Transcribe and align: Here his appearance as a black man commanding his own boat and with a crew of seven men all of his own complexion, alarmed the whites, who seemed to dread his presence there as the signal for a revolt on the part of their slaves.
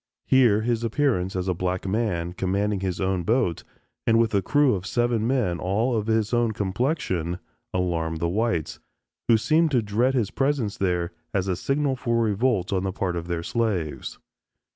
Here 0.25 0.61
his 0.61 0.83
appearance 0.83 1.35
as 1.35 1.47
a 1.47 1.53
black 1.53 1.87
man 1.87 2.33
commanding 2.33 2.79
his 2.79 2.99
own 2.99 3.21
boat 3.21 3.63
and 4.07 4.17
with 4.17 4.33
a 4.33 4.41
crew 4.41 4.73
of 4.73 4.87
seven 4.87 5.27
men 5.27 5.59
all 5.59 5.95
of 5.95 6.07
his 6.07 6.33
own 6.33 6.53
complexion, 6.53 7.37
alarmed 7.71 8.17
the 8.19 8.27
whites, 8.27 8.79
who 9.27 9.37
seemed 9.37 9.69
to 9.69 9.83
dread 9.83 10.15
his 10.15 10.31
presence 10.31 10.75
there 10.75 11.11
as 11.35 11.45
the 11.45 11.55
signal 11.55 11.95
for 11.95 12.17
a 12.17 12.31
revolt 12.31 12.73
on 12.73 12.81
the 12.81 12.91
part 12.91 13.15
of 13.15 13.27
their 13.27 13.43
slaves. 13.43 14.17